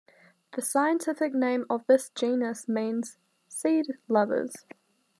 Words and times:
The 0.53 0.63
scientific 0.63 1.31
name 1.31 1.67
of 1.69 1.85
this 1.85 2.09
genus 2.09 2.67
means 2.67 3.19
"seed-lovers". 3.47 4.65